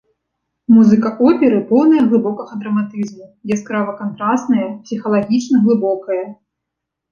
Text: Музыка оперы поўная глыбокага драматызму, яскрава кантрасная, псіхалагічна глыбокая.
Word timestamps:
Музыка 0.75 1.09
оперы 1.31 1.57
поўная 1.71 2.03
глыбокага 2.13 2.57
драматызму, 2.63 3.29
яскрава 3.57 3.91
кантрасная, 4.01 4.67
псіхалагічна 4.83 5.63
глыбокая. 5.69 6.23